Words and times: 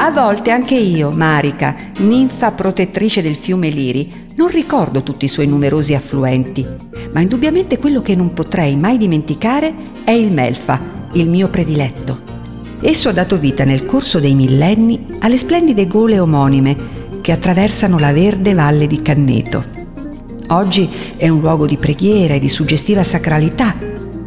A 0.00 0.12
volte 0.12 0.52
anche 0.52 0.76
io, 0.76 1.10
Marica, 1.10 1.74
ninfa 1.98 2.52
protettrice 2.52 3.20
del 3.20 3.34
fiume 3.34 3.68
Liri, 3.68 4.28
non 4.36 4.46
ricordo 4.46 5.02
tutti 5.02 5.24
i 5.24 5.28
suoi 5.28 5.48
numerosi 5.48 5.92
affluenti, 5.92 6.64
ma 7.12 7.18
indubbiamente 7.18 7.78
quello 7.78 8.00
che 8.00 8.14
non 8.14 8.32
potrei 8.32 8.76
mai 8.76 8.96
dimenticare 8.96 9.74
è 10.04 10.12
il 10.12 10.30
Melfa, 10.30 10.80
il 11.14 11.28
mio 11.28 11.48
prediletto. 11.48 12.16
Esso 12.80 13.08
ha 13.08 13.12
dato 13.12 13.38
vita 13.38 13.64
nel 13.64 13.86
corso 13.86 14.20
dei 14.20 14.36
millenni 14.36 15.04
alle 15.18 15.36
splendide 15.36 15.88
gole 15.88 16.20
omonime 16.20 16.76
che 17.20 17.32
attraversano 17.32 17.98
la 17.98 18.12
verde 18.12 18.54
valle 18.54 18.86
di 18.86 19.02
Canneto. 19.02 19.64
Oggi 20.50 20.88
è 21.16 21.28
un 21.28 21.40
luogo 21.40 21.66
di 21.66 21.76
preghiera 21.76 22.34
e 22.34 22.38
di 22.38 22.48
suggestiva 22.48 23.02
sacralità, 23.02 23.74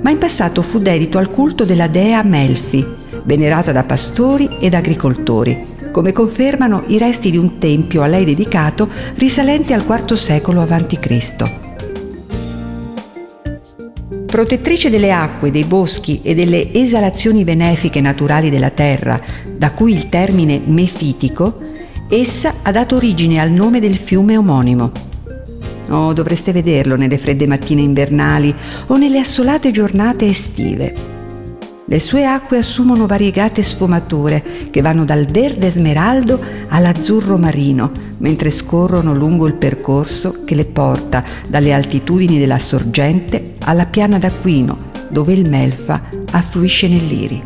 ma 0.00 0.10
in 0.10 0.18
passato 0.18 0.62
fu 0.62 0.78
dedito 0.78 1.18
al 1.18 1.28
culto 1.28 1.64
della 1.64 1.88
dea 1.88 2.22
Melfi, 2.22 2.86
venerata 3.26 3.72
da 3.72 3.82
pastori 3.82 4.56
ed 4.58 4.72
agricoltori, 4.72 5.74
come 5.92 6.12
confermano 6.12 6.84
i 6.86 6.98
resti 6.98 7.30
di 7.30 7.36
un 7.36 7.58
tempio 7.58 8.02
a 8.02 8.06
lei 8.06 8.24
dedicato 8.24 8.88
risalente 9.16 9.74
al 9.74 9.84
IV 9.86 10.14
secolo 10.14 10.62
a.C. 10.62 11.64
Protettrice 14.26 14.90
delle 14.90 15.12
acque, 15.12 15.50
dei 15.50 15.64
boschi 15.64 16.20
e 16.22 16.34
delle 16.34 16.72
esalazioni 16.72 17.44
benefiche 17.44 18.00
naturali 18.00 18.50
della 18.50 18.70
terra, 18.70 19.20
da 19.50 19.72
cui 19.72 19.92
il 19.92 20.08
termine 20.08 20.60
mefitico, 20.64 21.58
essa 22.08 22.54
ha 22.62 22.70
dato 22.70 22.96
origine 22.96 23.40
al 23.40 23.50
nome 23.50 23.80
del 23.80 23.96
fiume 23.96 24.36
omonimo. 24.36 24.92
Oh, 25.88 26.12
dovreste 26.12 26.52
vederlo 26.52 26.96
nelle 26.96 27.16
fredde 27.16 27.46
mattine 27.46 27.80
invernali 27.80 28.54
o 28.88 28.96
nelle 28.96 29.20
assolate 29.20 29.70
giornate 29.70 30.26
estive. 30.26 31.15
Le 31.88 32.00
sue 32.00 32.24
acque 32.24 32.58
assumono 32.58 33.06
variegate 33.06 33.62
sfumature 33.62 34.42
che 34.70 34.80
vanno 34.80 35.04
dal 35.04 35.24
verde 35.26 35.70
smeraldo 35.70 36.40
all'azzurro 36.66 37.38
marino, 37.38 37.92
mentre 38.18 38.50
scorrono 38.50 39.14
lungo 39.14 39.46
il 39.46 39.54
percorso 39.54 40.42
che 40.44 40.56
le 40.56 40.64
porta 40.64 41.24
dalle 41.46 41.72
altitudini 41.72 42.40
della 42.40 42.58
sorgente 42.58 43.54
alla 43.60 43.86
piana 43.86 44.18
d'Aquino, 44.18 44.76
dove 45.10 45.32
il 45.32 45.48
Melfa 45.48 46.02
affluisce 46.32 46.88
nell'Iri. 46.88 47.40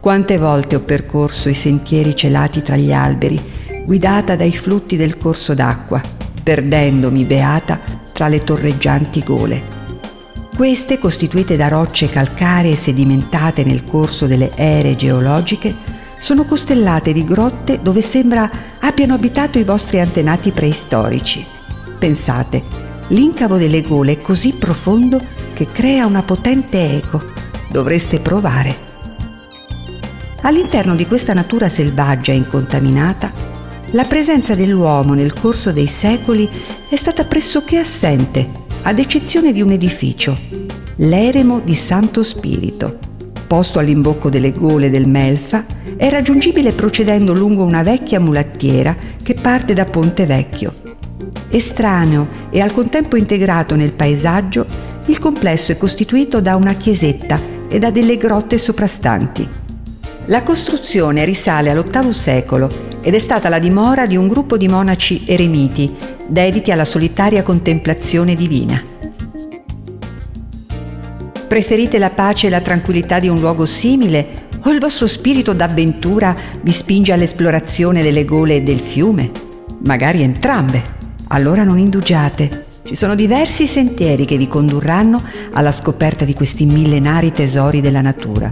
Quante 0.00 0.38
volte 0.38 0.74
ho 0.74 0.80
percorso 0.80 1.48
i 1.48 1.54
sentieri 1.54 2.16
celati 2.16 2.62
tra 2.62 2.74
gli 2.74 2.92
alberi, 2.92 3.40
guidata 3.84 4.34
dai 4.34 4.50
flutti 4.50 4.96
del 4.96 5.16
corso 5.18 5.54
d'acqua, 5.54 6.00
perdendomi 6.42 7.22
beata 7.22 7.78
tra 8.12 8.26
le 8.26 8.42
torreggianti 8.42 9.22
gole. 9.22 9.71
Queste, 10.54 10.98
costituite 10.98 11.56
da 11.56 11.68
rocce 11.68 12.10
calcaree 12.10 12.76
sedimentate 12.76 13.64
nel 13.64 13.84
corso 13.84 14.26
delle 14.26 14.50
ere 14.54 14.96
geologiche, 14.96 15.74
sono 16.20 16.44
costellate 16.44 17.12
di 17.12 17.24
grotte 17.24 17.80
dove 17.82 18.02
sembra 18.02 18.48
abbiano 18.80 19.14
abitato 19.14 19.58
i 19.58 19.64
vostri 19.64 19.98
antenati 19.98 20.50
preistorici. 20.52 21.44
Pensate, 21.98 22.62
l'incavo 23.08 23.56
delle 23.56 23.82
gole 23.82 24.12
è 24.12 24.20
così 24.20 24.52
profondo 24.52 25.20
che 25.54 25.66
crea 25.66 26.06
una 26.06 26.22
potente 26.22 26.96
eco. 26.96 27.20
Dovreste 27.68 28.20
provare. 28.20 28.90
All'interno 30.42 30.94
di 30.94 31.06
questa 31.06 31.32
natura 31.32 31.70
selvaggia 31.70 32.32
e 32.32 32.36
incontaminata, 32.36 33.32
la 33.92 34.04
presenza 34.04 34.54
dell'uomo 34.54 35.14
nel 35.14 35.32
corso 35.32 35.72
dei 35.72 35.86
secoli 35.86 36.48
è 36.88 36.96
stata 36.96 37.24
pressoché 37.24 37.78
assente 37.78 38.61
ad 38.84 38.98
eccezione 38.98 39.52
di 39.52 39.62
un 39.62 39.70
edificio, 39.70 40.36
l'eremo 40.96 41.60
di 41.60 41.76
Santo 41.76 42.24
Spirito. 42.24 42.98
Posto 43.46 43.78
all'imbocco 43.78 44.28
delle 44.28 44.50
gole 44.50 44.90
del 44.90 45.06
Melfa, 45.06 45.64
è 45.96 46.08
raggiungibile 46.10 46.72
procedendo 46.72 47.32
lungo 47.32 47.62
una 47.62 47.84
vecchia 47.84 48.18
mulattiera 48.18 48.96
che 49.22 49.34
parte 49.34 49.72
da 49.72 49.84
Ponte 49.84 50.26
Vecchio. 50.26 50.72
Estraneo 51.50 52.26
e 52.50 52.60
al 52.60 52.72
contempo 52.72 53.16
integrato 53.16 53.76
nel 53.76 53.92
paesaggio, 53.92 54.66
il 55.06 55.18
complesso 55.18 55.70
è 55.70 55.76
costituito 55.76 56.40
da 56.40 56.56
una 56.56 56.74
chiesetta 56.74 57.38
e 57.68 57.78
da 57.78 57.92
delle 57.92 58.16
grotte 58.16 58.58
soprastanti. 58.58 59.46
La 60.26 60.42
costruzione 60.42 61.24
risale 61.24 61.70
all'VIII 61.70 62.12
secolo 62.12 62.91
ed 63.02 63.14
è 63.14 63.18
stata 63.18 63.48
la 63.48 63.58
dimora 63.58 64.06
di 64.06 64.16
un 64.16 64.28
gruppo 64.28 64.56
di 64.56 64.68
monaci 64.68 65.24
eremiti 65.26 65.92
dediti 66.26 66.70
alla 66.70 66.84
solitaria 66.84 67.42
contemplazione 67.42 68.34
divina. 68.34 68.82
Preferite 71.48 71.98
la 71.98 72.10
pace 72.10 72.46
e 72.46 72.50
la 72.50 72.60
tranquillità 72.60 73.18
di 73.20 73.28
un 73.28 73.38
luogo 73.38 73.66
simile 73.66 74.48
o 74.62 74.70
il 74.70 74.78
vostro 74.78 75.06
spirito 75.06 75.52
d'avventura 75.52 76.34
vi 76.62 76.72
spinge 76.72 77.12
all'esplorazione 77.12 78.02
delle 78.02 78.24
gole 78.24 78.56
e 78.56 78.62
del 78.62 78.78
fiume? 78.78 79.30
Magari 79.84 80.22
entrambe. 80.22 81.00
Allora 81.28 81.64
non 81.64 81.78
indugiate. 81.78 82.66
Ci 82.84 82.94
sono 82.94 83.14
diversi 83.14 83.66
sentieri 83.66 84.24
che 84.24 84.36
vi 84.36 84.48
condurranno 84.48 85.22
alla 85.52 85.72
scoperta 85.72 86.24
di 86.24 86.34
questi 86.34 86.64
millenari 86.64 87.32
tesori 87.32 87.80
della 87.80 88.00
natura. 88.00 88.48